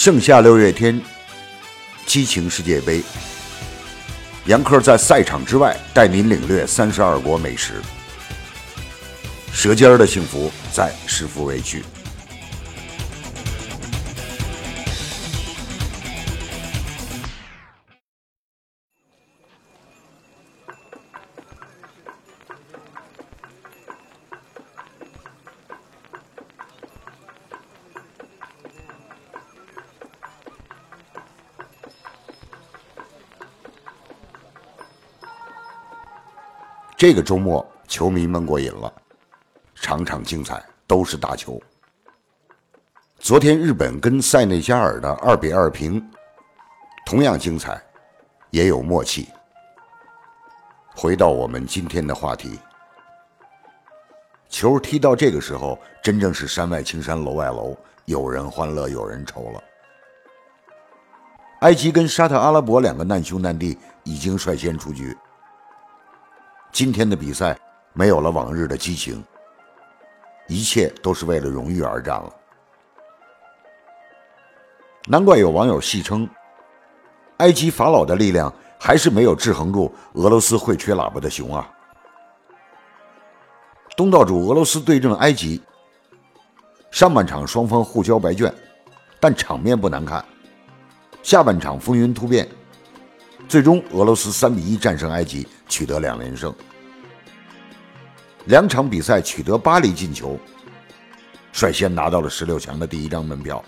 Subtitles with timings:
[0.00, 1.00] 盛夏六月天，
[2.06, 3.02] 激情世界杯。
[4.46, 7.82] 杨科在赛场之外带您领略三十二国美食，
[9.52, 11.82] 舌尖的幸福在食富味区。
[36.98, 38.92] 这个周末，球迷们过瘾了，
[39.76, 41.62] 场场精彩，都是大球。
[43.20, 46.04] 昨天日本跟塞内加尔的二比二平，
[47.06, 47.80] 同样精彩，
[48.50, 49.28] 也有默契。
[50.92, 52.58] 回到我们今天的话题，
[54.48, 57.76] 球踢到这个时候，真正是山外青山楼外楼，
[58.06, 59.62] 有人欢乐有人愁了。
[61.60, 65.16] 埃及跟沙特阿拉伯两个难兄难弟已经率先出局。
[66.70, 67.58] 今天的比赛
[67.92, 69.24] 没有了往日的激情，
[70.46, 72.32] 一切都是为了荣誉而战了。
[75.06, 76.28] 难怪有网友戏称，
[77.38, 81.68] 埃及法老的力量还是没有制衡住俄罗斯会吹喇叭的熊啊！
[83.96, 85.60] 东道主俄罗斯对阵埃及，
[86.90, 88.54] 上半场双方互交白卷，
[89.18, 90.24] 但场面不难看。
[91.22, 92.46] 下半场风云突变。
[93.48, 96.54] 最终，俄罗斯三比一战胜埃及，取得两连胜。
[98.46, 100.38] 两场比赛取得八粒进球，
[101.52, 103.62] 率先拿到了十六强的第一张门票。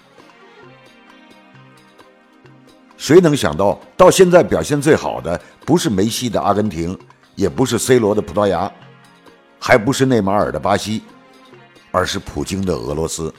[2.97, 6.99] 谁能想到，到现在表现最好的不是梅西的阿根廷，
[7.35, 8.71] 也不是 C 罗的葡萄牙，
[9.59, 11.03] 还不是内马尔的巴西，
[11.91, 13.33] 而是普京的俄罗斯。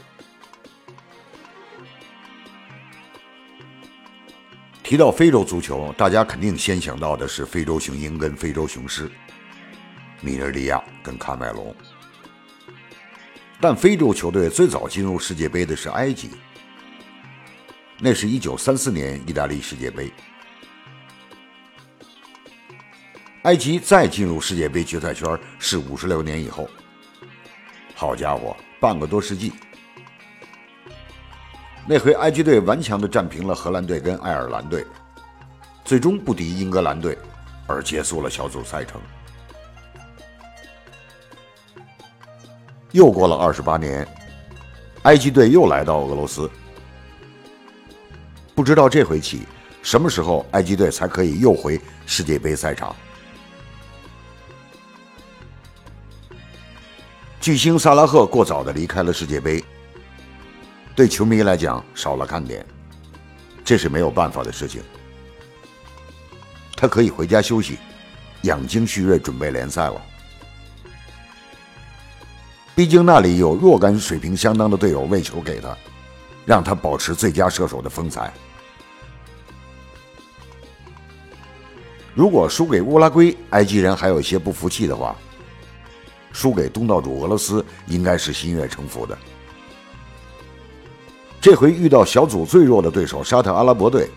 [4.92, 9.10] 提到非洲足球，大家肯定先想到的是非洲雄鹰跟非洲雄狮，
[10.20, 11.74] 尼日利亚跟喀麦隆。
[13.62, 16.32] 但非洲球队最早进入世界杯的是埃及，
[18.00, 20.12] 那是一九三四年意大利世界杯。
[23.44, 26.70] 埃及再进入世界杯决赛圈是五十六年以后，
[27.96, 29.54] 好家伙，半个多世纪。
[31.92, 34.86] 那回埃及队顽强地战平了荷兰队跟爱尔兰队，
[35.84, 37.18] 最终不敌英格兰队，
[37.68, 39.02] 而结束了小组赛程。
[42.94, 44.08] 又过了二十八年，
[45.02, 46.50] 埃及队又来到俄罗斯，
[48.56, 49.42] 不知道这回起
[49.82, 52.96] 什么时候埃及队才可以又回世界杯赛场。
[57.42, 59.62] 巨星萨拉赫过早的离开了世界杯。
[60.96, 62.66] 对球迷来讲少了看点，
[63.64, 64.82] 这是没有办法的事情。
[66.76, 67.78] 他可以回家休息，
[68.42, 70.02] 养精蓄锐，准备联赛了。
[72.76, 75.78] 毕竟那里有若干水平相当的队友喂球给他，
[76.46, 78.34] 让他保持最佳射手的风采。
[82.14, 85.16] 如果输给乌拉圭，埃及人还有一些不服气的话，
[86.34, 89.18] 输给东道主俄罗斯，应该是心悦诚服的。
[91.42, 94.08] 这回遇到小组最弱的对手沙特阿拉伯队，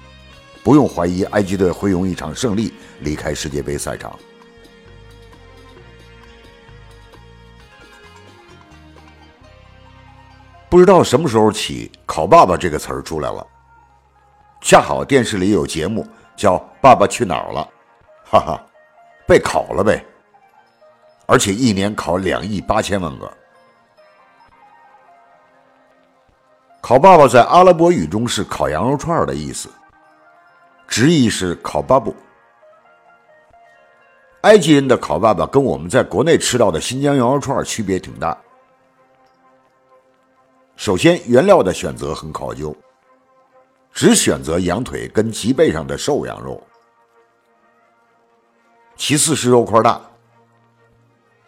[0.62, 4.14] 不用怀疑埃及队会用一场胜利离开世界杯赛场。
[10.68, 13.46] 不知道什么时候起，“考爸爸”这个词儿出来了，
[14.60, 16.06] 恰好电视里有节目
[16.36, 17.66] 叫《爸爸去哪儿了》，
[18.30, 18.66] 哈哈，
[19.26, 20.04] 被考了呗，
[21.26, 23.32] 而且一年考两亿八千万个。
[26.86, 29.70] 烤爸爸在阿拉伯语中是烤羊肉串的意思，
[30.86, 32.14] 直译是烤巴布。
[34.42, 38.36] 埃及人的烤爸爸跟我们在国内吃到的新疆羊肉串区别挺大。
[40.76, 42.76] 首先，原料的选择很考究，
[43.90, 46.62] 只选择羊腿跟脊背上的瘦羊肉。
[48.94, 49.98] 其次是肉块大，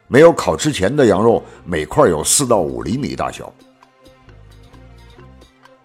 [0.09, 3.53] 没有烤之前的羊肉每块有四到五厘米大小。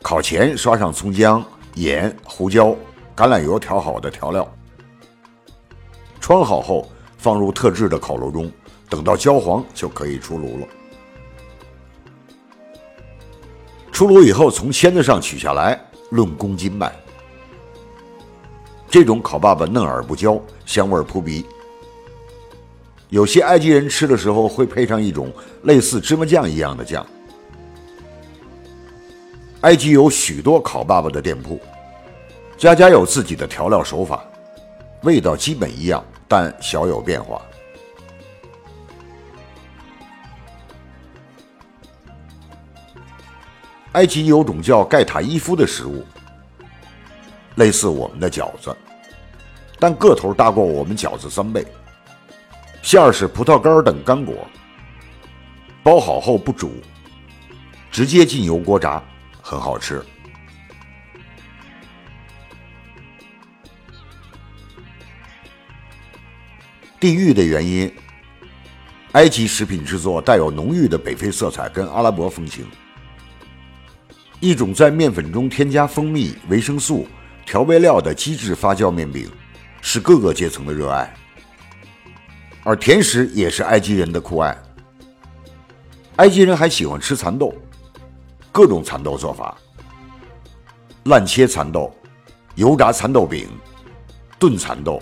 [0.01, 1.44] 烤前刷上葱姜、
[1.75, 2.75] 盐、胡椒、
[3.15, 4.51] 橄榄油调好的调料，
[6.19, 8.51] 穿好后放入特制的烤炉中，
[8.89, 10.68] 等到焦黄就可以出炉了。
[13.92, 16.92] 出炉以后从签子上取下来，论公斤卖。
[18.89, 21.45] 这种烤爸爸嫩而不焦，香味扑鼻。
[23.09, 25.31] 有些埃及人吃的时候会配上一种
[25.63, 27.06] 类似芝麻酱一样的酱。
[29.62, 31.62] 埃及有许多烤爸爸的店铺，
[32.58, 34.25] 家家有自己的调料手法，
[35.04, 37.40] 味道基本一样，但小有变化。
[43.92, 46.04] 埃及有种叫盖塔伊夫的食物，
[47.56, 48.75] 类似我们的饺子，
[49.78, 51.63] 但个头大过我们饺子三倍。
[52.81, 54.34] 馅儿是葡萄干等干果，
[55.84, 56.72] 包好后不煮，
[57.92, 59.04] 直接进油锅炸。
[59.51, 60.01] 很好吃。
[67.01, 67.94] 地域的原因，
[69.12, 72.65] 埃及食品制作带有浓郁的北非色彩跟阿拉伯风情。
[74.39, 77.06] 一种在面粉中添加蜂蜜、维生素、
[77.45, 79.30] 调味料的机制发酵面饼，
[79.81, 81.13] 是各个阶层的热爱。
[82.63, 84.57] 而甜食也是埃及人的酷爱。
[86.18, 87.53] 埃及人还喜欢吃蚕豆。
[88.51, 89.57] 各种蚕豆做法：
[91.06, 91.94] 烂切蚕豆、
[92.56, 93.48] 油炸蚕豆饼、
[94.38, 95.01] 炖蚕豆、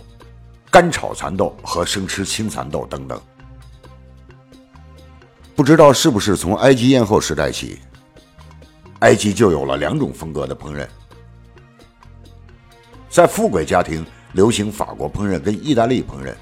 [0.69, 3.19] 干炒蚕豆和生吃青蚕豆等等。
[5.55, 7.79] 不知道是不是从埃及艳后时代起，
[8.99, 10.87] 埃及就有了两种风格的烹饪。
[13.09, 16.35] 在富贵家庭流行法国烹饪跟意大利烹饪，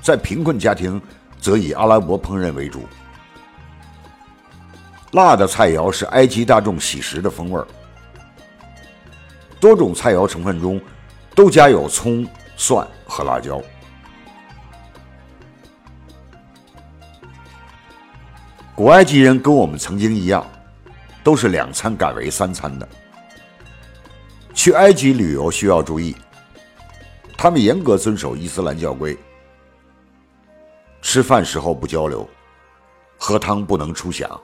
[0.00, 1.00] 在贫困家庭
[1.38, 2.80] 则以阿拉伯烹饪为主。
[5.12, 7.66] 辣的菜肴是埃及大众喜食的风味儿，
[9.60, 10.80] 多种菜肴成分中
[11.34, 12.26] 都加有葱、
[12.56, 13.60] 蒜和辣椒。
[18.74, 20.46] 古埃及人跟我们曾经一样，
[21.22, 22.88] 都是两餐改为三餐的。
[24.54, 26.16] 去埃及旅游需要注意，
[27.36, 29.16] 他们严格遵守伊斯兰教规，
[31.02, 32.26] 吃饭时候不交流，
[33.18, 34.40] 喝汤不能出响。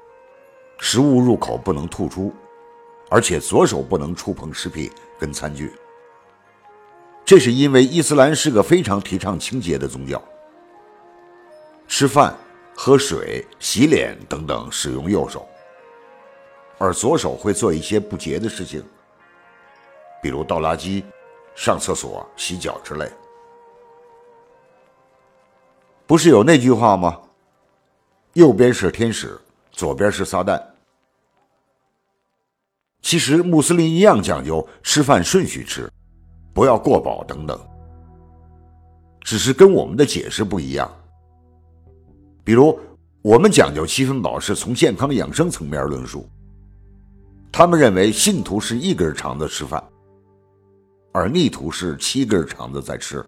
[0.79, 2.33] 食物入口不能吐出，
[3.11, 5.73] 而且左手不能触碰食品跟餐具。
[7.25, 10.23] 这是因为伊斯兰是个非常提倡清洁的宗教。
[11.87, 12.35] 吃饭、
[12.75, 15.47] 喝水、洗脸等等使用右手，
[16.79, 18.83] 而左手会做一些不洁的事情，
[20.23, 21.03] 比如倒垃圾、
[21.55, 23.11] 上厕所、洗脚之类。
[26.07, 27.21] 不是有那句话吗？
[28.35, 29.39] 右边是天使。
[29.79, 30.61] 左边是撒旦。
[33.01, 35.89] 其实穆斯林一样讲究吃饭顺序吃，
[36.53, 37.57] 不要过饱等等。
[39.21, 40.91] 只是跟我们的解释不一样。
[42.43, 42.77] 比如
[43.23, 46.29] 我们讲究七分饱是从健康养生层面论述，
[47.53, 49.81] 他们认为信徒是一根肠子吃饭，
[51.13, 53.25] 而逆徒是七根肠子在吃。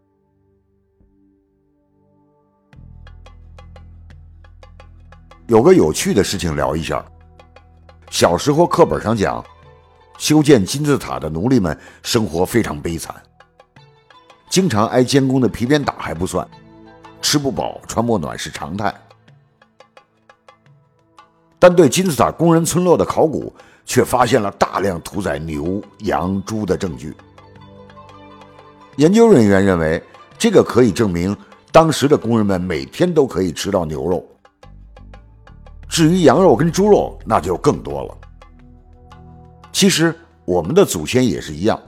[5.50, 7.05] 有个有趣的事情聊一下。
[8.08, 9.44] 小时候课本上讲，
[10.17, 13.12] 修建金字塔的奴隶们生活非常悲惨，
[14.49, 16.49] 经常挨监工的皮鞭打还不算，
[17.20, 18.94] 吃不饱穿不暖是常态。
[21.58, 23.52] 但对金字塔工人村落的考古，
[23.85, 27.12] 却发现了大量屠宰牛、羊、猪的证据。
[28.99, 30.00] 研究人员认为，
[30.38, 31.37] 这个可以证明
[31.73, 34.25] 当时的工人们每天都可以吃到牛肉。
[35.90, 38.16] 至于羊肉跟猪肉，那就更多了。
[39.73, 41.78] 其实我们的祖先也是一样。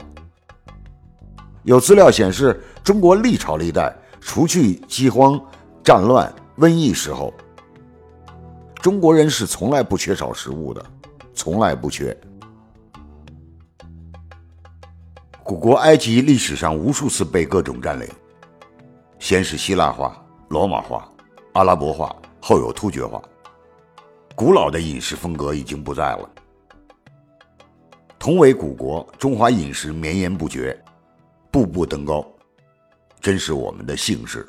[1.63, 5.39] 有资料显示，中国历朝历代，除去饥荒、
[5.81, 7.33] 战乱、瘟疫时候，
[8.81, 10.85] 中国人是从来不缺少食物的，
[11.33, 12.15] 从来不缺。
[15.43, 18.05] 古国埃及历史上无数次被各种占领，
[19.17, 21.09] 先是希腊化、罗马化、
[21.53, 23.21] 阿拉伯化，后有突厥化。
[24.35, 26.29] 古老的饮食风格已经不在了。
[28.17, 30.77] 同为古国，中华饮食绵延不绝，
[31.51, 32.25] 步步登高，
[33.21, 34.47] 真是我们的幸事。